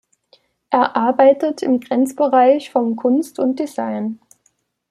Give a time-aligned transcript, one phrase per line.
[0.71, 4.19] Er arbeitet im Grenzbereich von Kunst und Design.